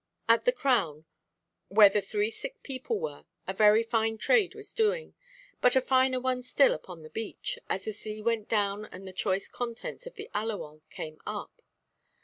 At 0.27 0.45
the 0.45 0.51
Crown, 0.51 1.05
where 1.67 1.87
the 1.87 2.01
three 2.01 2.31
sick 2.31 2.63
people 2.63 2.99
were, 2.99 3.25
a 3.45 3.53
very 3.53 3.83
fine 3.83 4.17
trade 4.17 4.55
was 4.55 4.73
doing; 4.73 5.13
but 5.61 5.75
a 5.75 5.79
finer 5.81 6.19
one 6.19 6.41
still 6.41 6.73
upon 6.73 7.03
the 7.03 7.11
beach, 7.11 7.59
as 7.69 7.85
the 7.85 7.93
sea 7.93 8.19
went 8.19 8.49
down 8.49 8.85
and 8.85 9.07
the 9.07 9.13
choice 9.13 9.47
contents 9.47 10.07
of 10.07 10.15
the 10.15 10.27
Aliwal 10.33 10.81
came 10.89 11.19
up. 11.27 11.61